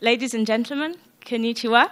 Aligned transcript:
ladies 0.00 0.34
and 0.34 0.46
gentlemen, 0.46 0.96
konnichiwa. 1.24 1.90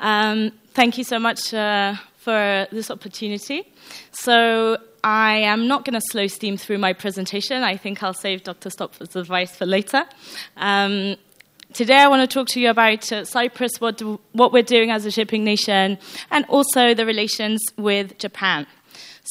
Um, 0.00 0.52
thank 0.74 0.98
you 0.98 1.04
so 1.04 1.18
much 1.18 1.52
uh, 1.52 1.94
for 2.16 2.66
this 2.70 2.90
opportunity. 2.90 3.70
So, 4.12 4.78
I 5.04 5.36
am 5.36 5.68
not 5.68 5.84
going 5.84 5.94
to 5.94 6.06
slow 6.10 6.26
steam 6.26 6.56
through 6.56 6.78
my 6.78 6.92
presentation. 6.92 7.62
I 7.62 7.76
think 7.76 8.02
I'll 8.02 8.12
save 8.14 8.42
Dr. 8.42 8.70
Stopford's 8.70 9.14
advice 9.14 9.54
for 9.54 9.64
later. 9.64 10.04
Um, 10.56 11.16
today, 11.72 11.98
I 11.98 12.08
want 12.08 12.28
to 12.28 12.32
talk 12.32 12.48
to 12.48 12.60
you 12.60 12.68
about 12.68 13.10
uh, 13.12 13.24
Cyprus, 13.24 13.80
what, 13.80 13.98
do, 13.98 14.20
what 14.32 14.52
we're 14.52 14.62
doing 14.62 14.90
as 14.90 15.06
a 15.06 15.10
shipping 15.10 15.44
nation, 15.44 15.98
and 16.30 16.44
also 16.46 16.94
the 16.94 17.06
relations 17.06 17.60
with 17.76 18.18
Japan. 18.18 18.66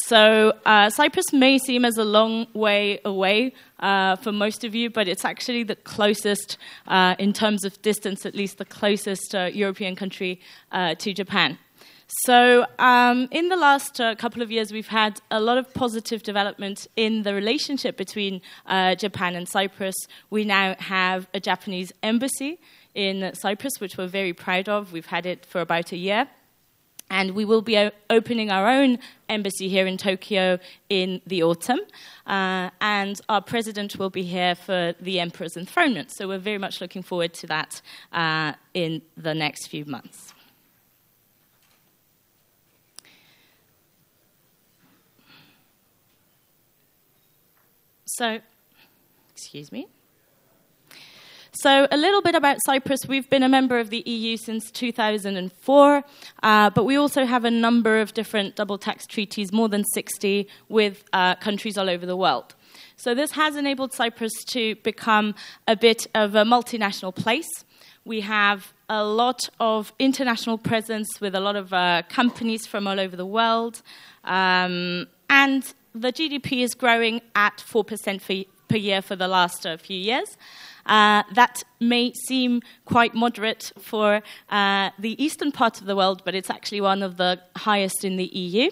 So, 0.06 0.54
uh, 0.66 0.92
Cyprus 0.92 1.34
may 1.34 1.58
seem 1.58 1.84
as 1.84 1.98
a 1.98 2.04
long 2.04 2.46
way 2.54 3.00
away 3.04 3.54
uh, 3.80 4.16
for 4.18 4.32
most 4.32 4.64
of 4.64 4.76
you, 4.76 4.92
but 4.92 5.08
it's 5.08 5.26
actually 5.26 5.64
the 5.64 5.76
closest, 5.76 6.58
uh, 6.88 7.16
in 7.18 7.34
terms 7.34 7.66
of 7.66 7.82
distance, 7.82 8.26
at 8.26 8.36
least 8.36 8.60
the 8.60 8.66
closest 8.66 9.34
uh, 9.34 9.50
European 9.52 9.96
country 9.96 10.40
uh, 10.72 10.94
to 10.96 11.14
Japan. 11.14 11.58
So, 12.26 12.66
um, 12.80 13.28
in 13.32 13.50
the 13.50 13.58
last 13.58 14.00
uh, 14.00 14.16
couple 14.16 14.42
of 14.42 14.52
years, 14.52 14.72
we've 14.72 14.88
had 14.88 15.20
a 15.32 15.42
lot 15.42 15.58
of 15.58 15.74
positive 15.74 16.22
development 16.22 16.88
in 16.96 17.24
the 17.24 17.34
relationship 17.34 17.98
between 17.98 18.42
uh, 18.68 18.96
Japan 18.96 19.36
and 19.36 19.50
Cyprus. 19.50 19.96
We 20.30 20.46
now 20.46 20.76
have 20.80 21.28
a 21.34 21.40
Japanese 21.40 21.92
embassy 22.04 22.60
in 22.94 23.34
Cyprus, 23.34 23.80
which 23.80 23.98
we're 23.98 24.08
very 24.08 24.34
proud 24.34 24.70
of. 24.70 24.94
We've 24.94 25.08
had 25.08 25.26
it 25.26 25.46
for 25.46 25.60
about 25.60 25.92
a 25.92 25.98
year. 25.98 26.28
And 27.10 27.36
we 27.36 27.46
will 27.46 27.62
be 27.62 27.90
opening 28.10 28.52
our 28.52 28.68
own 28.68 29.00
embassy 29.30 29.70
here 29.70 29.88
in 29.88 29.98
Tokyo 29.98 30.60
in 30.90 31.22
the 31.26 31.44
autumn. 31.44 31.80
Uh, 32.26 32.70
and 32.82 33.20
our 33.30 33.42
president 33.42 33.98
will 33.98 34.10
be 34.10 34.24
here 34.24 34.56
for 34.56 34.94
the 35.00 35.20
emperor's 35.20 35.56
enthronement. 35.56 36.12
So 36.12 36.28
we're 36.28 36.38
very 36.38 36.58
much 36.58 36.82
looking 36.82 37.04
forward 37.04 37.34
to 37.36 37.48
that 37.48 37.82
uh, 38.12 38.54
in 38.74 39.02
the 39.16 39.34
next 39.34 39.68
few 39.68 39.86
months. 39.86 40.34
So, 48.06 48.40
excuse 49.34 49.72
me. 49.72 49.88
So, 51.62 51.88
a 51.90 51.98
little 51.98 52.22
bit 52.22 52.36
about 52.36 52.58
Cyprus. 52.68 53.08
We've 53.08 53.28
been 53.32 53.42
a 53.42 53.50
member 53.50 53.80
of 53.80 53.90
the 53.90 54.04
EU 54.06 54.38
since 54.38 54.70
2004, 54.70 56.04
uh, 56.44 56.70
but 56.70 56.84
we 56.84 56.98
also 56.98 57.26
have 57.26 57.46
a 57.46 57.50
number 57.50 58.00
of 58.00 58.14
different 58.14 58.56
double 58.56 58.78
tax 58.78 59.08
treaties, 59.08 59.52
more 59.52 59.68
than 59.68 59.84
60, 59.84 60.48
with 60.70 61.04
uh, 61.14 61.34
countries 61.36 61.76
all 61.76 61.90
over 61.90 62.06
the 62.06 62.16
world. 62.16 62.54
So, 62.96 63.16
this 63.16 63.32
has 63.32 63.56
enabled 63.56 63.92
Cyprus 63.92 64.34
to 64.50 64.76
become 64.84 65.34
a 65.68 65.76
bit 65.76 66.06
of 66.14 66.36
a 66.36 66.44
multinational 66.44 67.16
place. 67.16 67.50
We 68.06 68.22
have 68.22 68.72
a 68.88 69.04
lot 69.04 69.50
of 69.60 69.92
international 69.98 70.60
presence 70.60 71.08
with 71.20 71.34
a 71.34 71.40
lot 71.40 71.56
of 71.56 71.74
uh, 71.74 72.04
companies 72.08 72.68
from 72.68 72.86
all 72.86 73.00
over 73.00 73.16
the 73.16 73.26
world. 73.26 73.82
Um, 74.26 75.08
and 75.28 75.74
the 75.96 76.14
GDP 76.14 76.62
is 76.64 76.76
growing 76.76 77.22
at 77.34 77.58
4% 77.58 78.22
for, 78.22 78.44
per 78.68 78.78
year 78.78 79.02
for 79.02 79.16
the 79.16 79.28
last 79.28 79.66
uh, 79.66 79.78
few 79.78 79.98
years. 79.98 80.38
Uh, 80.86 81.24
that 81.34 81.64
may 81.80 82.14
seem 82.14 82.62
quite 82.86 83.14
moderate 83.14 83.72
for 83.78 84.22
uh, 84.50 84.90
the 84.98 85.22
eastern 85.22 85.52
part 85.52 85.82
of 85.82 85.86
the 85.86 85.96
world, 85.96 86.22
but 86.24 86.34
it's 86.34 86.50
actually 86.50 86.80
one 86.80 87.04
of 87.04 87.18
the 87.18 87.40
highest 87.58 88.06
in 88.06 88.16
the 88.16 88.26
EU. 88.26 88.70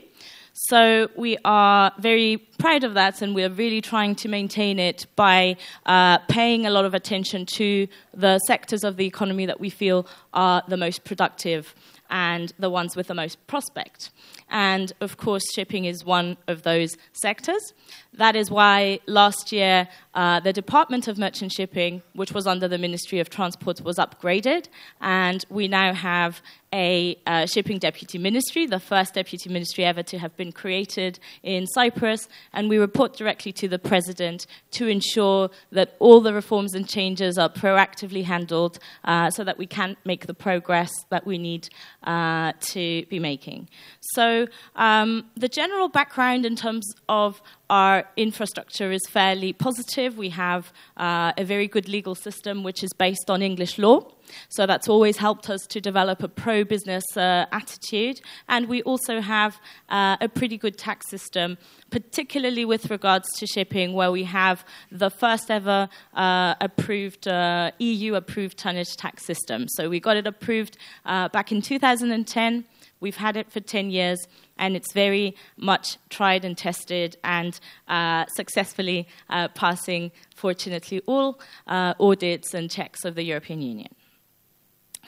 So 0.69 1.09
we 1.17 1.37
are 1.43 1.91
very 1.99 2.37
proud 2.59 2.85
of 2.85 2.93
that, 2.93 3.21
and 3.21 3.35
we're 3.35 3.49
really 3.49 3.81
trying 3.81 4.15
to 4.15 4.29
maintain 4.29 4.79
it 4.79 5.05
by 5.17 5.57
uh, 5.85 6.19
paying 6.29 6.65
a 6.65 6.69
lot 6.69 6.85
of 6.85 6.93
attention 6.93 7.45
to 7.57 7.87
the 8.13 8.39
sectors 8.47 8.85
of 8.85 8.95
the 8.95 9.05
economy 9.05 9.45
that 9.47 9.59
we 9.59 9.69
feel 9.69 10.07
are 10.33 10.63
the 10.69 10.77
most 10.77 11.03
productive 11.03 11.75
and 12.09 12.53
the 12.59 12.69
ones 12.69 12.95
with 12.95 13.07
the 13.07 13.13
most 13.13 13.45
prospect. 13.47 14.11
And 14.49 14.93
of 15.01 15.17
course, 15.17 15.43
shipping 15.53 15.85
is 15.85 16.05
one 16.05 16.37
of 16.47 16.63
those 16.63 16.97
sectors. 17.13 17.73
That 18.13 18.35
is 18.35 18.49
why 18.49 18.99
last 19.07 19.51
year 19.51 19.87
uh, 20.13 20.39
the 20.39 20.53
Department 20.53 21.07
of 21.07 21.17
Merchant 21.17 21.51
Shipping, 21.51 22.01
which 22.13 22.31
was 22.31 22.47
under 22.47 22.67
the 22.67 22.77
Ministry 22.77 23.19
of 23.19 23.29
Transport, 23.29 23.81
was 23.81 23.97
upgraded, 23.97 24.67
and 25.01 25.43
we 25.49 25.67
now 25.67 25.93
have 25.93 26.41
a 26.75 27.17
uh, 27.25 27.45
shipping 27.45 27.79
deputy 27.79 28.17
ministry, 28.17 28.65
the 28.65 28.81
first 28.81 29.13
deputy 29.13 29.49
ministry 29.49 29.85
ever 29.85 30.03
to 30.03 30.17
have 30.17 30.35
been 30.35 30.51
created 30.51 31.17
in 31.41 31.65
Cyprus, 31.67 32.27
and 32.51 32.69
we 32.69 32.77
report 32.77 33.15
directly 33.15 33.53
to 33.53 33.69
the 33.69 33.79
president 33.79 34.45
to 34.71 34.87
ensure 34.87 35.49
that 35.71 35.95
all 35.99 36.19
the 36.19 36.33
reforms 36.33 36.73
and 36.73 36.85
changes 36.85 37.37
are 37.37 37.47
proactively 37.47 38.25
handled 38.25 38.77
uh, 39.05 39.29
so 39.29 39.45
that 39.45 39.57
we 39.57 39.65
can 39.65 39.95
make 40.03 40.27
the 40.27 40.33
progress 40.33 40.91
that 41.11 41.25
we 41.25 41.37
need 41.37 41.69
uh, 42.03 42.51
to 42.59 43.05
be 43.05 43.19
making. 43.19 43.69
So, 44.01 44.47
um, 44.75 45.23
the 45.37 45.47
general 45.47 45.87
background 45.87 46.45
in 46.45 46.57
terms 46.57 46.93
of 47.07 47.41
our 47.69 48.05
infrastructure 48.17 48.91
is 48.91 49.01
fairly 49.07 49.53
positive. 49.53 50.17
We 50.17 50.29
have 50.29 50.73
uh, 50.97 51.31
a 51.37 51.45
very 51.45 51.69
good 51.69 51.87
legal 51.87 52.15
system 52.15 52.63
which 52.63 52.83
is 52.83 52.91
based 52.91 53.29
on 53.29 53.41
English 53.41 53.77
law. 53.77 54.11
So 54.49 54.65
that's 54.65 54.87
always 54.87 55.17
helped 55.17 55.49
us 55.49 55.61
to 55.67 55.81
develop 55.81 56.23
a 56.23 56.27
pro 56.27 56.63
business 56.63 57.03
uh, 57.15 57.45
attitude. 57.51 58.21
And 58.47 58.67
we 58.67 58.81
also 58.83 59.21
have 59.21 59.59
uh, 59.89 60.17
a 60.21 60.29
pretty 60.29 60.57
good 60.57 60.77
tax 60.77 61.09
system, 61.09 61.57
particularly 61.91 62.65
with 62.65 62.89
regards 62.89 63.27
to 63.37 63.47
shipping, 63.47 63.93
where 63.93 64.11
we 64.11 64.23
have 64.23 64.65
the 64.91 65.09
first 65.09 65.49
ever 65.49 65.89
uh, 66.13 66.55
approved 66.61 67.27
uh, 67.27 67.71
EU 67.79 68.15
approved 68.15 68.57
tonnage 68.57 68.95
tax 68.95 69.25
system. 69.25 69.67
So 69.67 69.89
we 69.89 69.99
got 69.99 70.17
it 70.17 70.27
approved 70.27 70.77
uh, 71.05 71.29
back 71.29 71.51
in 71.51 71.61
2010. 71.61 72.65
We've 72.99 73.17
had 73.17 73.37
it 73.37 73.51
for 73.51 73.59
10 73.59 73.91
years, 73.91 74.25
and 74.57 74.75
it's 74.75 74.93
very 74.93 75.35
much 75.57 75.97
tried 76.09 76.45
and 76.45 76.57
tested 76.57 77.17
and 77.23 77.59
uh, 77.87 78.25
successfully 78.35 79.07
uh, 79.29 79.49
passing, 79.49 80.11
fortunately, 80.35 81.01
all 81.05 81.39
uh, 81.67 81.93
audits 81.99 82.53
and 82.53 82.71
checks 82.71 83.05
of 83.05 83.15
the 83.15 83.23
European 83.23 83.61
Union. 83.61 83.94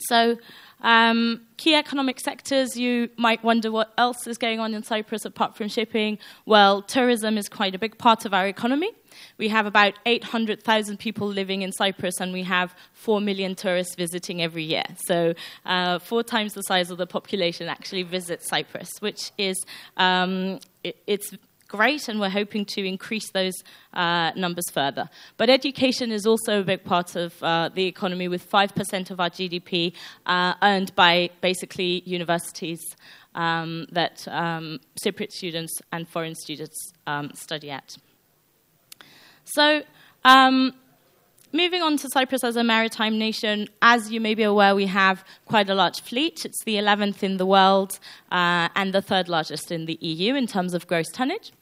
So, 0.08 0.38
um, 0.80 1.40
key 1.56 1.74
economic 1.74 2.20
sectors, 2.20 2.76
you 2.76 3.10
might 3.16 3.42
wonder 3.42 3.72
what 3.72 3.92
else 3.98 4.26
is 4.26 4.38
going 4.38 4.60
on 4.60 4.74
in 4.74 4.82
Cyprus 4.82 5.24
apart 5.24 5.56
from 5.56 5.68
shipping. 5.68 6.18
Well, 6.46 6.82
tourism 6.82 7.36
is 7.36 7.48
quite 7.48 7.74
a 7.74 7.78
big 7.78 7.98
part 7.98 8.24
of 8.24 8.32
our 8.32 8.46
economy. 8.46 8.90
We 9.38 9.48
have 9.48 9.66
about 9.66 9.94
800,000 10.06 10.98
people 10.98 11.26
living 11.26 11.62
in 11.62 11.72
Cyprus, 11.72 12.20
and 12.20 12.32
we 12.32 12.44
have 12.44 12.74
4 12.92 13.20
million 13.20 13.56
tourists 13.56 13.96
visiting 13.96 14.40
every 14.40 14.62
year. 14.62 14.84
So, 15.06 15.34
uh, 15.66 15.98
four 15.98 16.22
times 16.22 16.54
the 16.54 16.62
size 16.62 16.90
of 16.90 16.98
the 16.98 17.06
population 17.06 17.68
actually 17.68 18.04
visits 18.04 18.48
Cyprus, 18.48 18.90
which 19.00 19.32
is 19.36 19.56
um, 19.96 20.60
it, 20.84 20.96
it's 21.06 21.34
great, 21.68 22.08
and 22.08 22.18
we're 22.18 22.30
hoping 22.30 22.64
to 22.64 22.84
increase 22.84 23.30
those 23.30 23.54
uh, 23.92 24.32
numbers 24.34 24.68
further. 24.70 25.08
But 25.36 25.50
education 25.50 26.10
is 26.10 26.26
also 26.26 26.60
a 26.60 26.64
big 26.64 26.84
part 26.84 27.14
of 27.14 27.40
uh, 27.42 27.68
the 27.72 27.86
economy, 27.86 28.28
with 28.28 28.50
5% 28.50 29.10
of 29.10 29.20
our 29.20 29.30
GDP 29.30 29.92
uh, 30.26 30.54
earned 30.62 30.94
by 30.94 31.30
basically 31.40 32.02
universities 32.04 32.80
um, 33.34 33.86
that 33.92 34.26
um, 34.28 34.80
Cypriot 35.04 35.30
students 35.30 35.80
and 35.92 36.08
foreign 36.08 36.34
students 36.34 36.92
um, 37.06 37.30
study 37.34 37.70
at. 37.70 37.96
So, 39.44 39.82
um, 40.24 40.72
Moving 41.50 41.80
on 41.80 41.96
to 41.96 42.10
Cyprus 42.10 42.44
as 42.44 42.56
a 42.56 42.62
maritime 42.62 43.18
nation, 43.18 43.70
as 43.80 44.12
you 44.12 44.20
may 44.20 44.34
be 44.34 44.42
aware, 44.42 44.74
we 44.74 44.84
have 44.84 45.24
quite 45.46 45.70
a 45.70 45.74
large 45.74 45.98
fleet. 46.02 46.44
It's 46.44 46.62
the 46.64 46.74
11th 46.74 47.22
in 47.22 47.38
the 47.38 47.46
world 47.46 47.98
uh, 48.30 48.68
and 48.76 48.92
the 48.92 49.00
third 49.00 49.30
largest 49.30 49.72
in 49.72 49.86
the 49.86 49.94
EU 50.02 50.34
in 50.34 50.46
terms 50.46 50.74
of 50.74 50.86
gross 50.86 51.08
tonnage. 51.10 51.52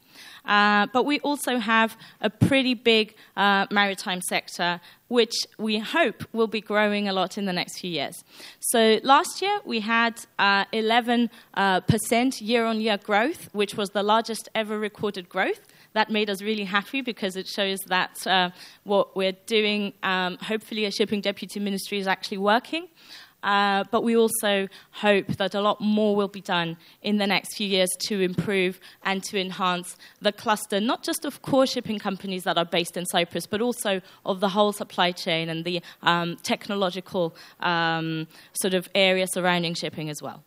Uh, 0.46 0.86
but 0.92 1.04
we 1.04 1.18
also 1.20 1.58
have 1.58 1.96
a 2.20 2.30
pretty 2.30 2.74
big 2.74 3.14
uh, 3.36 3.66
maritime 3.70 4.20
sector, 4.20 4.80
which 5.08 5.34
we 5.58 5.78
hope 5.78 6.24
will 6.32 6.46
be 6.46 6.60
growing 6.60 7.08
a 7.08 7.12
lot 7.12 7.36
in 7.36 7.44
the 7.44 7.52
next 7.52 7.80
few 7.80 7.90
years. 7.90 8.24
So 8.60 9.00
last 9.02 9.42
year 9.42 9.58
we 9.64 9.80
had 9.80 10.14
11% 10.38 11.30
uh, 11.54 11.80
year 12.38 12.64
on 12.64 12.80
year 12.80 12.98
growth, 12.98 13.48
which 13.52 13.74
was 13.76 13.90
the 13.90 14.02
largest 14.02 14.48
ever 14.54 14.78
recorded 14.78 15.28
growth 15.28 15.60
that 15.96 16.10
made 16.10 16.28
us 16.28 16.42
really 16.42 16.64
happy 16.64 17.00
because 17.00 17.36
it 17.36 17.48
shows 17.48 17.80
that 17.86 18.26
uh, 18.26 18.50
what 18.84 19.16
we're 19.16 19.36
doing, 19.46 19.94
um, 20.02 20.36
hopefully, 20.42 20.84
a 20.84 20.90
shipping 20.90 21.22
deputy 21.22 21.58
ministry 21.58 21.98
is 21.98 22.06
actually 22.06 22.36
working. 22.36 22.88
Uh, 23.42 23.84
but 23.90 24.02
we 24.02 24.16
also 24.16 24.66
hope 24.90 25.26
that 25.36 25.54
a 25.54 25.60
lot 25.60 25.80
more 25.80 26.16
will 26.16 26.28
be 26.28 26.40
done 26.40 26.76
in 27.02 27.18
the 27.18 27.26
next 27.26 27.56
few 27.56 27.68
years 27.68 27.88
to 28.00 28.20
improve 28.20 28.80
and 29.04 29.22
to 29.22 29.38
enhance 29.38 29.96
the 30.20 30.32
cluster, 30.32 30.80
not 30.80 31.04
just 31.04 31.24
of 31.24 31.42
core 31.42 31.66
shipping 31.66 31.98
companies 31.98 32.42
that 32.42 32.58
are 32.58 32.64
based 32.64 32.96
in 32.96 33.06
Cyprus, 33.06 33.46
but 33.46 33.60
also 33.60 34.00
of 34.24 34.40
the 34.40 34.48
whole 34.48 34.72
supply 34.72 35.12
chain 35.12 35.48
and 35.48 35.64
the 35.64 35.80
um, 36.02 36.36
technological 36.42 37.36
um, 37.60 38.26
sort 38.52 38.74
of 38.74 38.88
area 38.94 39.26
surrounding 39.28 39.74
shipping 39.74 40.10
as 40.10 40.20
well. 40.20 40.42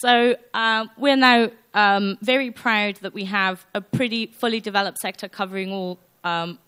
So 0.00 0.36
uh, 0.52 0.86
we're 0.98 1.16
now 1.16 1.50
um, 1.72 2.18
very 2.20 2.50
proud 2.50 2.96
that 2.96 3.14
we 3.14 3.24
have 3.24 3.64
a 3.74 3.80
pretty 3.80 4.26
fully 4.26 4.60
developed 4.60 4.98
sector 4.98 5.28
covering 5.28 5.72
all 5.72 5.98
um, 6.22 6.58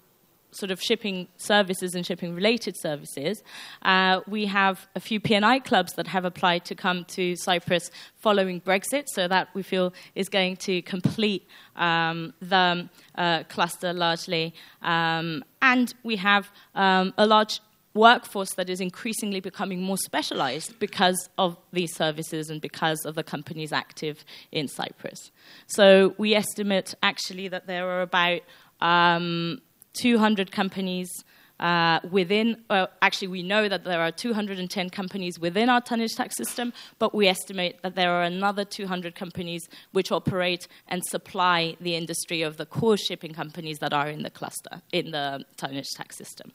sort 0.50 0.70
of 0.70 0.80
shipping 0.80 1.28
services 1.36 1.94
and 1.94 2.04
shipping 2.04 2.34
related 2.34 2.76
services. 2.78 3.42
Uh, 3.82 4.20
we 4.26 4.46
have 4.46 4.88
a 4.94 5.00
few 5.00 5.20
P&I 5.20 5.58
clubs 5.60 5.92
that 5.94 6.06
have 6.06 6.24
applied 6.24 6.64
to 6.66 6.74
come 6.74 7.04
to 7.06 7.36
Cyprus 7.36 7.90
following 8.16 8.60
Brexit, 8.60 9.04
so 9.08 9.28
that 9.28 9.48
we 9.54 9.62
feel 9.62 9.92
is 10.14 10.28
going 10.28 10.56
to 10.56 10.82
complete 10.82 11.46
um, 11.76 12.34
the 12.40 12.88
uh, 13.14 13.44
cluster 13.44 13.92
largely. 13.92 14.54
Um, 14.82 15.44
and 15.60 15.94
we 16.02 16.16
have 16.16 16.50
um, 16.74 17.14
a 17.18 17.26
large 17.26 17.60
workforce 17.94 18.54
that 18.54 18.70
is 18.70 18.80
increasingly 18.80 19.40
becoming 19.40 19.82
more 19.82 19.98
specialized 19.98 20.78
because 20.78 21.28
of 21.36 21.56
these 21.72 21.94
services 21.94 22.48
and 22.48 22.60
because 22.60 23.04
of 23.04 23.14
the 23.14 23.22
companies 23.22 23.72
active 23.72 24.24
in 24.52 24.68
Cyprus. 24.68 25.30
So 25.66 26.14
we 26.18 26.34
estimate 26.34 26.94
actually 27.02 27.48
that 27.48 27.66
there 27.66 27.88
are 27.88 28.02
about 28.02 28.42
um, 28.80 29.60
200 29.94 30.52
companies 30.52 31.10
uh, 31.60 31.98
within, 32.10 32.56
well, 32.70 32.88
actually, 33.02 33.28
we 33.28 33.42
know 33.42 33.68
that 33.68 33.84
there 33.84 34.00
are 34.00 34.12
210 34.12 34.90
companies 34.90 35.40
within 35.40 35.68
our 35.68 35.80
tonnage 35.80 36.14
tax 36.14 36.36
system, 36.36 36.72
but 36.98 37.14
we 37.14 37.26
estimate 37.26 37.82
that 37.82 37.96
there 37.96 38.12
are 38.12 38.22
another 38.22 38.64
200 38.64 39.14
companies 39.14 39.68
which 39.92 40.12
operate 40.12 40.68
and 40.86 41.04
supply 41.04 41.76
the 41.80 41.96
industry 41.96 42.42
of 42.42 42.58
the 42.58 42.66
core 42.66 42.96
shipping 42.96 43.34
companies 43.34 43.78
that 43.78 43.92
are 43.92 44.08
in 44.08 44.22
the 44.22 44.30
cluster, 44.30 44.82
in 44.92 45.10
the 45.10 45.44
tonnage 45.56 45.90
tax 45.96 46.16
system. 46.16 46.52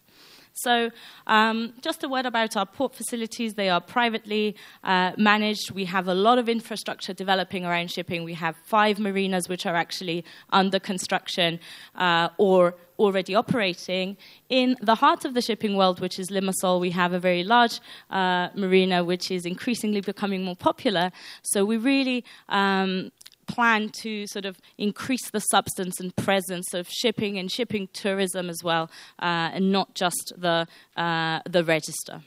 So, 0.53 0.91
um, 1.25 1.73
just 1.81 2.03
a 2.03 2.09
word 2.09 2.27
about 2.27 2.55
our 2.55 2.65
port 2.65 2.93
facilities. 2.93 3.55
They 3.55 3.69
are 3.69 3.81
privately 3.81 4.55
uh, 4.83 5.13
managed. 5.17 5.71
We 5.71 5.85
have 5.85 6.07
a 6.07 6.13
lot 6.13 6.37
of 6.37 6.47
infrastructure 6.47 7.11
developing 7.11 7.65
around 7.65 7.89
shipping. 7.89 8.23
We 8.23 8.35
have 8.35 8.55
five 8.63 8.99
marinas 8.99 9.49
which 9.49 9.65
are 9.65 9.75
actually 9.75 10.23
under 10.51 10.79
construction 10.79 11.59
uh, 11.95 12.29
or 12.37 12.75
already 12.99 13.33
operating. 13.33 14.15
In 14.49 14.77
the 14.79 14.95
heart 14.95 15.25
of 15.25 15.33
the 15.33 15.41
shipping 15.41 15.75
world, 15.75 15.99
which 15.99 16.19
is 16.19 16.29
Limassol, 16.29 16.79
we 16.79 16.91
have 16.91 17.13
a 17.13 17.19
very 17.19 17.43
large 17.43 17.79
uh, 18.11 18.49
marina 18.55 19.03
which 19.03 19.31
is 19.31 19.45
increasingly 19.47 20.01
becoming 20.01 20.43
more 20.43 20.55
popular. 20.55 21.11
So 21.41 21.65
we 21.65 21.77
really 21.77 22.23
um, 22.49 23.11
plan 23.47 23.89
to 24.01 24.25
sort 24.27 24.45
of 24.45 24.57
increase 24.77 25.29
the 25.31 25.39
substance 25.39 25.99
and 25.99 26.15
presence 26.15 26.73
of 26.73 26.87
shipping 26.89 27.37
and 27.37 27.51
shipping 27.51 27.87
tourism 27.93 28.49
as 28.49 28.61
well, 28.63 28.89
uh, 29.19 29.51
and 29.53 29.71
not 29.71 29.93
just 29.95 30.33
the, 30.37 30.67
uh, 30.97 31.39
the 31.49 31.63
register. 31.63 32.21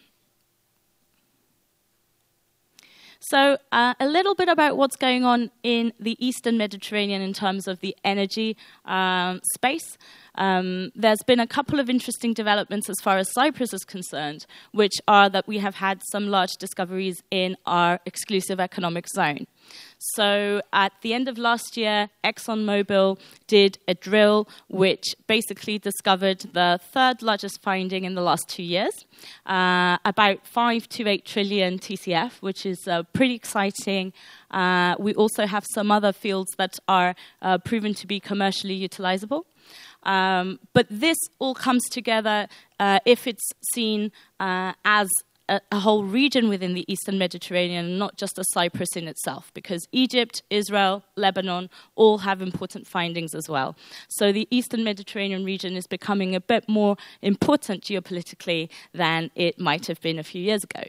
So, 3.28 3.58
uh, 3.72 3.94
a 3.98 4.06
little 4.06 4.36
bit 4.36 4.48
about 4.48 4.76
what's 4.76 4.94
going 4.94 5.24
on 5.24 5.50
in 5.64 5.92
the 5.98 6.16
Eastern 6.24 6.58
Mediterranean 6.58 7.22
in 7.22 7.32
terms 7.32 7.66
of 7.66 7.80
the 7.80 7.96
energy 8.04 8.56
um, 8.84 9.40
space. 9.54 9.98
Um, 10.36 10.92
there's 10.94 11.22
been 11.26 11.40
a 11.40 11.46
couple 11.46 11.80
of 11.80 11.88
interesting 11.88 12.32
developments 12.32 12.88
as 12.88 12.96
far 13.02 13.18
as 13.18 13.32
Cyprus 13.32 13.72
is 13.72 13.84
concerned, 13.84 14.46
which 14.72 14.94
are 15.08 15.28
that 15.30 15.46
we 15.46 15.58
have 15.58 15.76
had 15.76 16.02
some 16.10 16.28
large 16.28 16.52
discoveries 16.58 17.22
in 17.30 17.56
our 17.66 18.00
exclusive 18.06 18.60
economic 18.60 19.08
zone. 19.08 19.46
So 19.98 20.60
at 20.72 20.92
the 21.02 21.14
end 21.14 21.28
of 21.28 21.38
last 21.38 21.76
year, 21.76 22.10
ExxonMobil 22.22 23.18
did 23.46 23.78
a 23.88 23.94
drill 23.94 24.48
which 24.68 25.14
basically 25.26 25.78
discovered 25.78 26.40
the 26.52 26.78
third 26.92 27.22
largest 27.22 27.62
finding 27.62 28.04
in 28.04 28.14
the 28.14 28.20
last 28.20 28.48
two 28.48 28.62
years, 28.62 28.92
uh, 29.46 29.96
about 30.04 30.46
5 30.46 30.88
to 30.90 31.08
8 31.08 31.24
trillion 31.24 31.78
TCF, 31.78 32.42
which 32.42 32.66
is 32.66 32.86
uh, 32.86 33.02
pretty 33.12 33.34
exciting. 33.34 34.12
Uh, 34.50 34.94
we 34.98 35.14
also 35.14 35.46
have 35.46 35.64
some 35.74 35.90
other 35.90 36.12
fields 36.12 36.52
that 36.58 36.78
are 36.88 37.14
uh, 37.42 37.58
proven 37.58 37.94
to 37.94 38.06
be 38.06 38.20
commercially 38.20 38.78
utilizable. 38.78 39.42
Um, 40.06 40.60
but 40.72 40.86
this 40.88 41.18
all 41.40 41.54
comes 41.54 41.82
together 41.90 42.48
uh, 42.80 43.00
if 43.04 43.26
it's 43.26 43.44
seen 43.74 44.12
uh, 44.40 44.72
as 44.84 45.10
a, 45.48 45.60
a, 45.70 45.80
whole 45.80 46.04
region 46.04 46.48
within 46.48 46.74
the 46.74 46.84
Eastern 46.92 47.18
Mediterranean, 47.18 47.98
not 47.98 48.16
just 48.16 48.38
a 48.38 48.44
Cyprus 48.52 48.96
in 48.96 49.06
itself, 49.08 49.50
because 49.54 49.86
Egypt, 49.92 50.42
Israel, 50.50 51.04
Lebanon 51.16 51.70
all 51.94 52.18
have 52.18 52.42
important 52.42 52.86
findings 52.86 53.34
as 53.34 53.48
well. 53.48 53.76
So 54.08 54.32
the 54.32 54.48
Eastern 54.50 54.84
Mediterranean 54.84 55.44
region 55.44 55.76
is 55.76 55.86
becoming 55.86 56.34
a 56.34 56.40
bit 56.40 56.68
more 56.68 56.96
important 57.22 57.82
geopolitically 57.82 58.68
than 58.92 59.30
it 59.34 59.58
might 59.58 59.86
have 59.86 60.00
been 60.00 60.18
a 60.18 60.24
few 60.24 60.42
years 60.42 60.64
ago. 60.64 60.84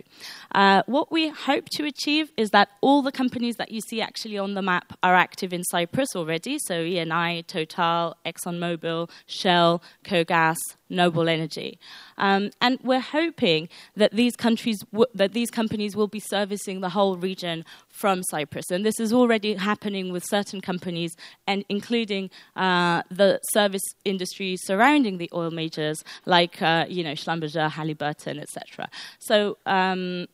Uh, 0.54 0.84
what 0.86 1.12
we 1.12 1.30
hope 1.30 1.66
to 1.72 1.86
achieve 1.86 2.32
is 2.38 2.50
that 2.52 2.70
all 2.82 3.02
the 3.02 3.12
companies 3.12 3.56
that 3.58 3.72
you 3.72 3.82
see 3.82 4.02
actually 4.02 4.38
on 4.38 4.54
the 4.54 4.62
map 4.62 4.98
are 5.04 5.16
active 5.16 5.54
in 5.54 5.64
Cyprus 5.66 6.16
already. 6.16 6.58
So 6.60 6.84
Eni, 6.84 7.46
Total, 7.46 8.16
ExxonMobil, 8.26 9.10
Shell, 9.28 9.82
KOGAS, 10.04 10.58
Noble 10.90 11.28
Energy. 11.28 11.80
Um, 12.18 12.52
and 12.62 12.80
we're 12.84 13.00
hoping 13.00 13.70
that 13.96 14.12
these 14.12 14.36
countries, 14.36 14.80
w- 14.92 15.08
that 15.14 15.34
these 15.34 15.52
companies 15.52 15.96
will 15.96 16.08
be 16.08 16.20
servicing 16.20 16.82
the 16.82 16.90
whole 16.90 17.18
region 17.18 17.66
from 17.90 18.24
Cyprus. 18.24 18.72
And 18.72 18.86
this 18.86 19.00
is 19.00 19.14
already 19.14 19.56
happening 19.56 20.12
with 20.12 20.24
certain 20.26 20.62
companies, 20.62 21.16
and 21.46 21.64
including 21.70 22.30
uh, 22.56 23.04
the 23.10 23.40
service 23.52 23.84
industry 24.06 24.56
surrounding 24.58 25.18
the 25.18 25.30
oil 25.34 25.52
majors, 25.52 26.04
like 26.26 26.62
uh, 26.62 26.86
you 26.88 27.04
know 27.04 27.14
Schlumberger, 27.14 27.70
Halliburton, 27.70 28.40
etc. 28.40 28.90
So. 29.20 29.58
Um, 29.66 30.28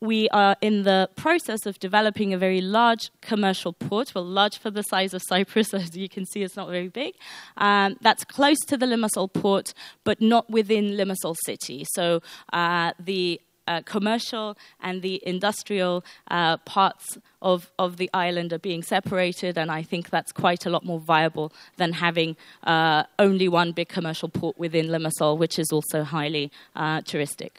we 0.00 0.28
are 0.30 0.56
in 0.60 0.82
the 0.82 1.08
process 1.16 1.66
of 1.66 1.78
developing 1.78 2.34
a 2.34 2.38
very 2.38 2.60
large 2.60 3.10
commercial 3.20 3.72
port, 3.72 4.14
well, 4.14 4.24
large 4.24 4.58
for 4.58 4.70
the 4.70 4.82
size 4.82 5.14
of 5.14 5.22
Cyprus, 5.22 5.72
as 5.74 5.96
you 5.96 6.08
can 6.08 6.26
see, 6.26 6.42
it's 6.42 6.56
not 6.56 6.68
very 6.68 6.88
big. 6.88 7.14
Um, 7.56 7.96
that's 8.00 8.24
close 8.24 8.58
to 8.66 8.76
the 8.76 8.86
Limassol 8.86 9.32
port, 9.32 9.72
but 10.04 10.20
not 10.20 10.50
within 10.50 10.90
Limassol 10.90 11.36
city. 11.44 11.86
So 11.94 12.22
uh, 12.52 12.92
the 12.98 13.40
uh, 13.66 13.80
commercial 13.82 14.56
and 14.80 15.00
the 15.02 15.22
industrial 15.26 16.04
uh, 16.28 16.58
parts 16.58 17.16
of, 17.40 17.70
of 17.78 17.96
the 17.96 18.10
island 18.12 18.52
are 18.52 18.58
being 18.58 18.82
separated, 18.82 19.56
and 19.56 19.70
I 19.70 19.82
think 19.82 20.10
that's 20.10 20.32
quite 20.32 20.66
a 20.66 20.70
lot 20.70 20.84
more 20.84 21.00
viable 21.00 21.52
than 21.76 21.94
having 21.94 22.36
uh, 22.64 23.04
only 23.18 23.48
one 23.48 23.72
big 23.72 23.88
commercial 23.88 24.28
port 24.28 24.58
within 24.58 24.88
Limassol, 24.88 25.38
which 25.38 25.58
is 25.58 25.72
also 25.72 26.02
highly 26.02 26.50
uh, 26.76 27.00
touristic. 27.00 27.52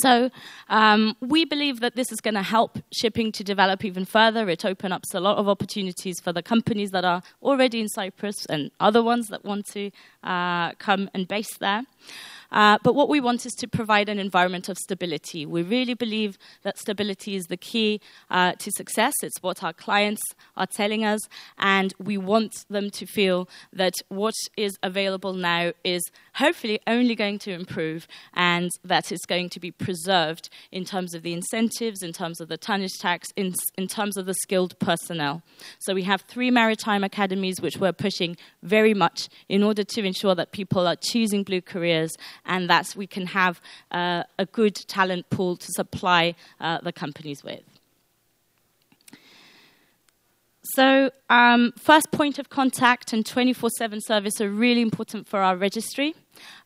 So 0.00 0.30
um, 0.68 1.16
we 1.20 1.44
believe 1.44 1.80
that 1.80 1.96
this 1.96 2.12
is 2.12 2.20
going 2.20 2.34
to 2.34 2.42
help 2.42 2.78
shipping 2.92 3.32
to 3.32 3.44
develop 3.44 3.84
even 3.84 4.04
further. 4.04 4.48
It 4.48 4.64
opens 4.64 4.92
up 4.92 5.02
a 5.14 5.20
lot 5.20 5.38
of 5.38 5.48
opportunities 5.48 6.20
for 6.20 6.32
the 6.32 6.42
companies 6.42 6.90
that 6.90 7.04
are 7.04 7.22
already 7.42 7.80
in 7.80 7.88
Cyprus 7.88 8.46
and 8.46 8.70
other 8.80 9.02
ones 9.02 9.28
that 9.28 9.44
want 9.44 9.66
to 9.72 9.90
uh, 10.22 10.72
come 10.72 11.10
and 11.14 11.26
base 11.26 11.56
there. 11.58 11.84
Uh, 12.50 12.78
but 12.82 12.94
what 12.94 13.08
we 13.08 13.20
want 13.20 13.46
is 13.46 13.52
to 13.54 13.68
provide 13.68 14.08
an 14.08 14.18
environment 14.18 14.68
of 14.68 14.76
stability. 14.78 15.46
We 15.46 15.62
really 15.62 15.94
believe 15.94 16.38
that 16.62 16.78
stability 16.78 17.36
is 17.36 17.44
the 17.46 17.56
key 17.56 18.00
uh, 18.30 18.52
to 18.52 18.70
success. 18.70 19.14
It's 19.22 19.42
what 19.42 19.62
our 19.62 19.72
clients 19.72 20.22
are 20.56 20.66
telling 20.66 21.04
us, 21.04 21.20
and 21.58 21.92
we 21.98 22.16
want 22.16 22.64
them 22.68 22.90
to 22.90 23.06
feel 23.06 23.48
that 23.72 23.94
what 24.08 24.34
is 24.56 24.76
available 24.82 25.32
now 25.32 25.72
is 25.84 26.02
hopefully 26.34 26.80
only 26.86 27.14
going 27.14 27.38
to 27.40 27.52
improve 27.52 28.06
and 28.34 28.70
that 28.84 29.10
it's 29.10 29.26
going 29.26 29.48
to 29.50 29.60
be 29.60 29.70
preserved 29.70 30.48
in 30.70 30.84
terms 30.84 31.14
of 31.14 31.22
the 31.22 31.32
incentives, 31.32 32.02
in 32.02 32.12
terms 32.12 32.40
of 32.40 32.48
the 32.48 32.56
tonnage 32.56 32.98
tax, 33.00 33.28
in, 33.36 33.54
in 33.76 33.86
terms 33.86 34.16
of 34.16 34.26
the 34.26 34.34
skilled 34.34 34.78
personnel. 34.78 35.42
So 35.78 35.94
we 35.94 36.02
have 36.04 36.22
three 36.22 36.50
maritime 36.50 37.04
academies 37.04 37.60
which 37.60 37.76
we're 37.78 37.92
pushing 37.92 38.36
very 38.62 38.94
much 38.94 39.28
in 39.48 39.62
order 39.62 39.84
to 39.84 40.04
ensure 40.04 40.34
that 40.34 40.52
people 40.52 40.86
are 40.86 40.96
choosing 40.96 41.42
blue 41.42 41.60
careers 41.60 42.12
and 42.46 42.70
that 42.70 42.94
we 42.96 43.06
can 43.06 43.26
have 43.26 43.60
uh, 43.90 44.22
a 44.38 44.46
good 44.46 44.74
talent 44.74 45.28
pool 45.30 45.56
to 45.56 45.66
supply 45.72 46.34
uh, 46.60 46.78
the 46.80 46.92
companies 46.92 47.42
with. 47.44 47.62
So, 50.74 51.10
um, 51.30 51.72
first 51.78 52.10
point 52.10 52.38
of 52.38 52.48
contact 52.48 53.12
and 53.12 53.24
24 53.24 53.70
7 53.70 54.00
service 54.00 54.40
are 54.40 54.50
really 54.50 54.82
important 54.82 55.28
for 55.28 55.40
our 55.40 55.56
registry. 55.56 56.14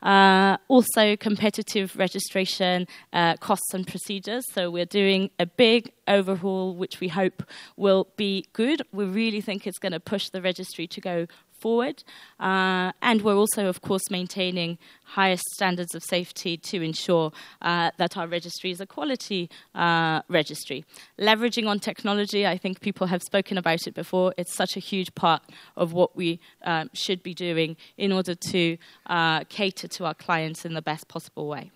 Uh, 0.03 0.57
also, 0.69 1.17
competitive 1.17 1.95
registration 1.97 2.87
uh, 3.13 3.37
costs 3.37 3.75
and 3.75 3.87
procedures. 3.87 4.45
So, 4.53 4.71
we're 4.71 4.87
doing 4.87 5.31
a 5.39 5.45
big 5.45 5.93
overhaul, 6.09 6.75
which 6.75 7.01
we 7.01 7.09
hope 7.09 7.43
will 7.77 8.09
be 8.17 8.47
good. 8.55 8.83
We 8.93 9.05
really 9.05 9.43
think 9.43 9.67
it's 9.67 9.79
going 9.79 9.93
to 9.93 10.01
push 10.01 10.31
the 10.31 10.41
registry 10.41 10.87
to 10.87 11.01
go 11.01 11.27
forward. 11.61 12.03
Uh, 12.39 12.93
and 13.03 13.23
we're 13.23 13.37
also, 13.37 13.67
of 13.67 13.81
course, 13.83 14.11
maintaining 14.11 14.79
highest 15.05 15.45
standards 15.55 15.95
of 15.95 16.03
safety 16.03 16.57
to 16.57 16.83
ensure 16.83 17.33
uh, 17.63 17.91
that 17.99 18.17
our 18.17 18.27
registry 18.27 18.71
is 18.71 18.81
a 18.81 18.87
quality 18.87 19.51
uh, 19.75 20.23
registry. 20.29 20.85
Leveraging 21.19 21.67
on 21.67 21.81
technology, 21.81 22.47
I 22.47 22.57
think 22.57 22.81
people 22.81 23.07
have 23.09 23.23
spoken 23.23 23.59
about 23.59 23.87
it 23.87 23.95
before. 23.95 24.33
It's 24.37 24.55
such 24.55 24.77
a 24.77 24.81
huge 24.81 25.15
part 25.15 25.43
of 25.77 25.93
what 25.93 26.17
we 26.17 26.41
um, 26.65 26.91
should 26.93 27.23
be 27.23 27.35
doing 27.35 27.77
in 27.97 28.13
order 28.13 28.35
to 28.35 28.77
uh, 29.07 29.45
cater 29.45 29.89
to 29.89 30.05
our 30.07 30.15
clients 30.15 30.65
in 30.65 30.75
the 30.75 30.83
best 30.83 31.09
possible 31.09 31.47
way. 31.49 31.71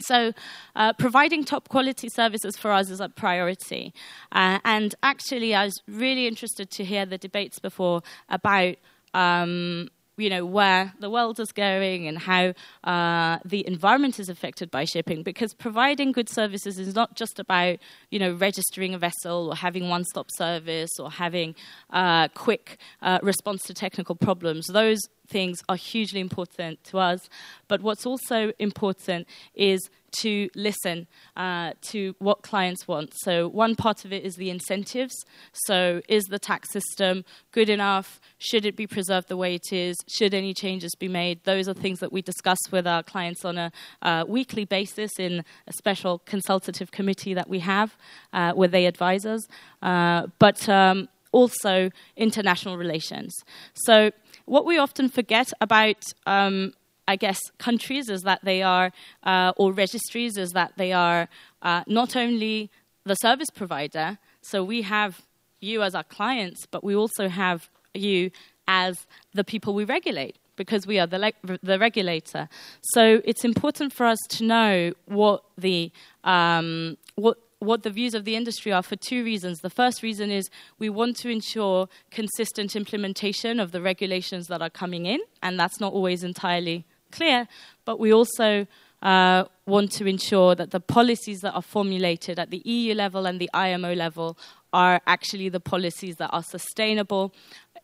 So, 0.00 0.32
uh, 0.76 0.92
providing 0.94 1.44
top 1.44 1.68
quality 1.68 2.08
services 2.08 2.56
for 2.56 2.72
us 2.72 2.90
is 2.90 3.00
a 3.00 3.08
priority. 3.08 3.92
Uh, 4.32 4.58
and 4.64 4.94
actually, 5.02 5.54
I 5.54 5.64
was 5.64 5.80
really 5.88 6.26
interested 6.26 6.70
to 6.70 6.84
hear 6.84 7.06
the 7.06 7.18
debates 7.18 7.58
before 7.58 8.02
about 8.28 8.76
um, 9.14 9.88
you 10.18 10.28
know 10.28 10.44
where 10.44 10.92
the 10.98 11.08
world 11.08 11.40
is 11.40 11.52
going 11.52 12.06
and 12.06 12.18
how 12.18 12.52
uh, 12.84 13.38
the 13.44 13.66
environment 13.66 14.18
is 14.18 14.28
affected 14.28 14.70
by 14.70 14.84
shipping 14.84 15.22
because 15.22 15.54
providing 15.54 16.12
good 16.12 16.28
services 16.28 16.78
is 16.78 16.94
not 16.94 17.14
just 17.14 17.38
about 17.38 17.78
you 18.10 18.18
know 18.18 18.32
registering 18.34 18.94
a 18.94 18.98
vessel 18.98 19.48
or 19.50 19.56
having 19.56 19.88
one-stop 19.88 20.28
service 20.32 20.90
or 20.98 21.10
having 21.10 21.54
uh, 21.90 22.28
quick 22.28 22.78
uh, 23.00 23.18
response 23.22 23.62
to 23.62 23.72
technical 23.72 24.16
problems 24.16 24.66
those 24.66 24.98
things 25.28 25.62
are 25.68 25.76
hugely 25.76 26.20
important 26.20 26.82
to 26.84 26.98
us 26.98 27.28
but 27.68 27.82
what's 27.82 28.06
also 28.06 28.52
important 28.58 29.26
is 29.54 29.88
to 30.10 30.48
listen 30.54 31.06
uh, 31.36 31.72
to 31.82 32.14
what 32.18 32.42
clients 32.42 32.88
want. 32.88 33.12
So, 33.22 33.48
one 33.48 33.76
part 33.76 34.04
of 34.04 34.12
it 34.12 34.24
is 34.24 34.36
the 34.36 34.50
incentives. 34.50 35.14
So, 35.52 36.00
is 36.08 36.24
the 36.24 36.38
tax 36.38 36.72
system 36.72 37.24
good 37.52 37.68
enough? 37.68 38.20
Should 38.38 38.64
it 38.64 38.76
be 38.76 38.86
preserved 38.86 39.28
the 39.28 39.36
way 39.36 39.54
it 39.54 39.72
is? 39.72 39.96
Should 40.08 40.34
any 40.34 40.54
changes 40.54 40.94
be 40.94 41.08
made? 41.08 41.44
Those 41.44 41.68
are 41.68 41.74
things 41.74 42.00
that 42.00 42.12
we 42.12 42.22
discuss 42.22 42.58
with 42.70 42.86
our 42.86 43.02
clients 43.02 43.44
on 43.44 43.58
a 43.58 43.72
uh, 44.02 44.24
weekly 44.26 44.64
basis 44.64 45.10
in 45.18 45.44
a 45.66 45.72
special 45.74 46.20
consultative 46.20 46.90
committee 46.90 47.34
that 47.34 47.48
we 47.48 47.60
have 47.60 47.96
uh, 48.32 48.52
where 48.52 48.68
they 48.68 48.86
advise 48.86 49.26
us. 49.26 49.46
Uh, 49.82 50.26
but 50.38 50.68
um, 50.68 51.08
also 51.32 51.90
international 52.16 52.76
relations. 52.78 53.34
So, 53.74 54.10
what 54.48 54.64
we 54.64 54.78
often 54.78 55.08
forget 55.08 55.52
about 55.60 56.02
um, 56.26 56.72
I 57.08 57.16
guess, 57.16 57.40
countries 57.56 58.10
is 58.10 58.22
that 58.22 58.44
they 58.44 58.62
are, 58.62 58.92
uh, 59.22 59.52
or 59.56 59.72
registries 59.72 60.36
is 60.36 60.52
that 60.52 60.74
they 60.76 60.92
are 60.92 61.28
uh, 61.62 61.82
not 61.86 62.14
only 62.14 62.70
the 63.04 63.14
service 63.14 63.48
provider, 63.48 64.18
so 64.42 64.62
we 64.62 64.82
have 64.82 65.22
you 65.60 65.82
as 65.82 65.94
our 65.94 66.04
clients, 66.04 66.66
but 66.66 66.84
we 66.84 66.94
also 66.94 67.28
have 67.28 67.70
you 67.94 68.30
as 68.68 69.06
the 69.32 69.42
people 69.42 69.72
we 69.72 69.84
regulate 69.84 70.36
because 70.56 70.86
we 70.86 70.98
are 70.98 71.06
the, 71.06 71.18
le- 71.18 71.58
the 71.62 71.78
regulator. 71.78 72.50
So 72.92 73.22
it's 73.24 73.42
important 73.42 73.94
for 73.94 74.04
us 74.04 74.18
to 74.28 74.44
know 74.44 74.92
what 75.06 75.44
the 75.56 75.90
um, 76.24 76.98
what 77.14 77.38
what 77.60 77.82
the 77.82 77.90
views 77.90 78.14
of 78.14 78.24
the 78.24 78.36
industry 78.36 78.72
are 78.72 78.82
for 78.82 78.96
two 78.96 79.24
reasons. 79.24 79.58
The 79.60 79.70
first 79.70 80.02
reason 80.02 80.30
is 80.30 80.48
we 80.78 80.88
want 80.88 81.16
to 81.18 81.28
ensure 81.28 81.88
consistent 82.10 82.76
implementation 82.76 83.58
of 83.58 83.72
the 83.72 83.80
regulations 83.80 84.46
that 84.46 84.62
are 84.62 84.70
coming 84.70 85.06
in, 85.06 85.20
and 85.42 85.58
that's 85.58 85.80
not 85.80 85.92
always 85.92 86.22
entirely 86.22 86.84
clear, 87.10 87.48
but 87.84 87.98
we 87.98 88.12
also 88.12 88.66
uh, 89.02 89.44
want 89.66 89.92
to 89.92 90.06
ensure 90.06 90.54
that 90.54 90.70
the 90.70 90.80
policies 90.80 91.40
that 91.40 91.52
are 91.52 91.62
formulated 91.62 92.38
at 92.38 92.50
the 92.50 92.62
EU 92.64 92.94
level 92.94 93.26
and 93.26 93.40
the 93.40 93.50
IMO 93.54 93.94
level 93.94 94.36
are 94.72 95.00
actually 95.06 95.48
the 95.48 95.60
policies 95.60 96.16
that 96.16 96.30
are 96.32 96.42
sustainable 96.42 97.32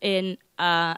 in 0.00 0.36
uh, 0.58 0.94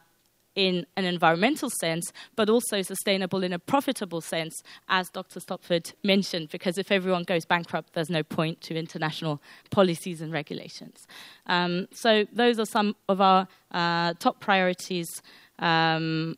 in 0.56 0.86
an 0.96 1.04
environmental 1.04 1.70
sense, 1.80 2.12
but 2.34 2.50
also 2.50 2.82
sustainable 2.82 3.44
in 3.44 3.52
a 3.52 3.58
profitable 3.58 4.20
sense, 4.20 4.62
as 4.88 5.08
Dr. 5.10 5.38
Stopford 5.38 5.92
mentioned, 6.02 6.48
because 6.48 6.78
if 6.78 6.90
everyone 6.90 7.22
goes 7.22 7.44
bankrupt, 7.44 7.92
there's 7.92 8.10
no 8.10 8.22
point 8.22 8.60
to 8.62 8.76
international 8.76 9.40
policies 9.70 10.20
and 10.20 10.32
regulations. 10.32 11.06
Um, 11.46 11.86
so, 11.92 12.24
those 12.32 12.58
are 12.58 12.66
some 12.66 12.96
of 13.08 13.20
our 13.20 13.46
uh, 13.70 14.14
top 14.18 14.40
priorities, 14.40 15.22
um, 15.58 16.36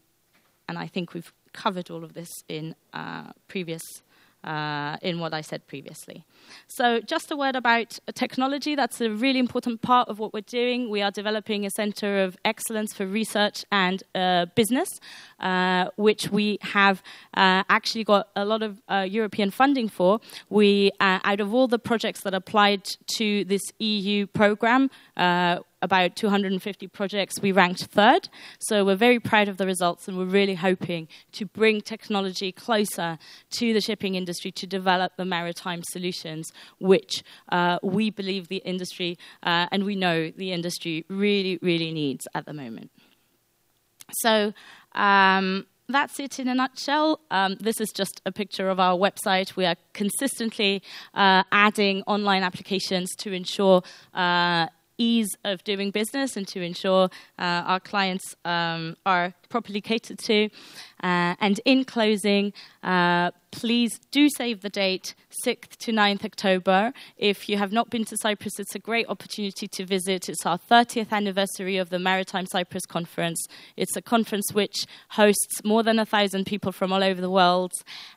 and 0.68 0.76
I 0.76 0.86
think 0.86 1.14
we've 1.14 1.32
covered 1.52 1.90
all 1.90 2.04
of 2.04 2.14
this 2.14 2.28
in 2.48 2.74
uh, 2.92 3.32
previous 3.46 3.82
uh, 4.44 4.96
in 5.02 5.18
what 5.18 5.34
I 5.34 5.40
said 5.40 5.66
previously. 5.66 6.24
So, 6.66 7.00
just 7.00 7.30
a 7.30 7.36
word 7.36 7.56
about 7.56 7.98
technology. 8.14 8.74
That's 8.74 9.00
a 9.00 9.10
really 9.10 9.38
important 9.38 9.82
part 9.82 10.08
of 10.08 10.18
what 10.18 10.32
we're 10.32 10.40
doing. 10.40 10.90
We 10.90 11.02
are 11.02 11.10
developing 11.10 11.66
a 11.66 11.70
center 11.70 12.22
of 12.22 12.36
excellence 12.44 12.94
for 12.94 13.06
research 13.06 13.64
and 13.72 14.02
uh, 14.14 14.46
business, 14.54 14.88
uh, 15.40 15.86
which 15.96 16.30
we 16.30 16.58
have 16.62 17.02
uh, 17.34 17.64
actually 17.68 18.04
got 18.04 18.28
a 18.36 18.44
lot 18.44 18.62
of 18.62 18.80
uh, 18.88 19.06
European 19.08 19.50
funding 19.50 19.88
for. 19.88 20.20
We, 20.48 20.92
out 21.00 21.40
of 21.40 21.52
all 21.52 21.68
the 21.68 21.78
projects 21.78 22.22
that 22.22 22.34
applied 22.34 22.84
to 23.16 23.44
this 23.44 23.62
EU 23.78 24.26
program, 24.26 24.90
about 25.82 26.16
250 26.16 26.86
projects, 26.88 27.40
we 27.40 27.52
ranked 27.52 27.84
third. 27.86 28.28
So 28.58 28.84
we're 28.84 28.96
very 28.96 29.20
proud 29.20 29.48
of 29.48 29.56
the 29.56 29.66
results 29.66 30.08
and 30.08 30.18
we're 30.18 30.24
really 30.24 30.54
hoping 30.54 31.08
to 31.32 31.46
bring 31.46 31.80
technology 31.80 32.52
closer 32.52 33.18
to 33.50 33.72
the 33.72 33.80
shipping 33.80 34.14
industry 34.14 34.50
to 34.52 34.66
develop 34.66 35.12
the 35.16 35.24
maritime 35.24 35.82
solutions, 35.90 36.50
which 36.80 37.22
uh, 37.50 37.78
we 37.82 38.10
believe 38.10 38.48
the 38.48 38.56
industry 38.58 39.18
uh, 39.42 39.66
and 39.70 39.84
we 39.84 39.94
know 39.94 40.30
the 40.30 40.52
industry 40.52 41.04
really, 41.08 41.58
really 41.62 41.92
needs 41.92 42.26
at 42.34 42.46
the 42.46 42.52
moment. 42.52 42.90
So, 44.22 44.54
um, 44.94 45.66
that's 45.90 46.20
it 46.20 46.38
in 46.38 46.48
a 46.48 46.54
nutshell. 46.54 47.20
Um, 47.30 47.56
this 47.60 47.80
is 47.80 47.90
just 47.94 48.20
a 48.26 48.32
picture 48.32 48.68
of 48.68 48.78
our 48.78 48.96
website. 48.96 49.56
We 49.56 49.64
are 49.64 49.76
consistently 49.94 50.82
uh, 51.14 51.44
adding 51.50 52.02
online 52.06 52.42
applications 52.42 53.14
to 53.20 53.32
ensure 53.32 53.82
uh, 54.12 54.66
ease 54.98 55.30
of 55.44 55.64
doing 55.64 55.90
business 55.90 56.36
and 56.36 56.46
to 56.48 56.60
ensure 56.60 57.08
uh, 57.38 57.62
our 57.66 57.80
clients 57.80 58.36
um, 58.44 58.96
are 59.06 59.34
properly 59.48 59.80
catered 59.80 60.18
to. 60.20 60.48
Uh, 61.02 61.34
and 61.40 61.60
in 61.64 61.84
closing, 61.84 62.52
uh, 62.82 63.30
please 63.50 63.98
do 64.10 64.28
save 64.36 64.60
the 64.60 64.68
date 64.68 65.14
6th 65.44 65.76
to 65.78 65.92
9th 65.92 66.24
October. 66.24 66.92
If 67.16 67.48
you 67.48 67.56
have 67.56 67.72
not 67.72 67.90
been 67.90 68.04
to 68.06 68.16
Cyprus, 68.16 68.58
it's 68.58 68.74
a 68.74 68.78
great 68.78 69.08
opportunity 69.08 69.68
to 69.68 69.86
visit. 69.86 70.28
It's 70.28 70.44
our 70.44 70.58
30th 70.58 71.12
anniversary 71.12 71.76
of 71.76 71.90
the 71.90 71.98
Maritime 71.98 72.46
Cyprus 72.46 72.84
Conference. 72.86 73.44
It's 73.76 73.96
a 73.96 74.02
conference 74.02 74.52
which 74.52 74.86
hosts 75.10 75.64
more 75.64 75.82
than 75.82 75.98
a 75.98 76.06
thousand 76.06 76.46
people 76.46 76.72
from 76.72 76.92
all 76.92 77.02
over 77.02 77.20
the 77.20 77.30
world, 77.30 77.72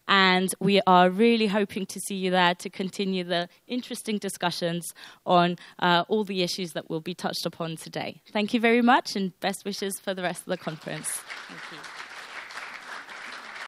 and 0.07 0.53
we 0.59 0.81
are 0.87 1.09
really 1.09 1.47
hoping 1.47 1.85
to 1.85 1.99
see 1.99 2.15
you 2.15 2.31
there 2.31 2.55
to 2.55 2.69
continue 2.69 3.23
the 3.23 3.47
interesting 3.67 4.17
discussions 4.17 4.87
on 5.25 5.57
uh, 5.79 6.03
all 6.07 6.23
the 6.23 6.43
issues 6.43 6.71
that 6.71 6.89
will 6.89 7.01
be 7.01 7.13
touched 7.13 7.45
upon 7.45 7.77
today. 7.77 8.21
Thank 8.31 8.53
you 8.53 8.59
very 8.59 8.81
much, 8.81 9.15
and 9.15 9.37
best 9.39 9.65
wishes 9.65 9.99
for 9.99 10.13
the 10.13 10.23
rest 10.23 10.41
of 10.41 10.47
the 10.47 10.57
conference. 10.57 11.20
Thank 11.29 11.61
you. 11.73 11.90